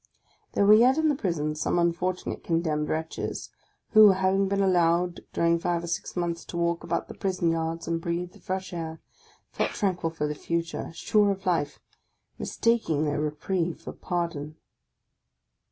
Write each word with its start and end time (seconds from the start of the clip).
There 0.53 0.65
were 0.65 0.73
yet 0.73 0.97
in 0.97 1.09
the 1.09 1.15
prisons 1.15 1.61
some 1.61 1.77
unfortunate 1.77 2.43
condemned 2.43 2.89
wretches, 2.89 3.51
who, 3.91 4.13
having 4.13 4.47
been 4.47 4.59
allowed 4.63 5.19
during 5.31 5.59
five 5.59 5.83
or 5.83 5.87
six 5.87 6.15
months 6.15 6.43
to 6.45 6.57
walk 6.57 6.83
about 6.83 7.07
the 7.07 7.13
prison 7.13 7.51
yards 7.51 7.87
and 7.87 8.01
breathe 8.01 8.31
the 8.31 8.39
fresh 8.39 8.73
air, 8.73 8.99
felt 9.51 9.73
tranquil 9.73 10.09
for 10.09 10.25
the 10.25 10.33
future, 10.33 10.89
sure 10.91 11.29
of 11.29 11.45
life, 11.45 11.79
mistaking 12.39 13.05
their 13.05 13.21
reprieve 13.21 13.79
for 13.79 13.93
pardon. 13.93 14.55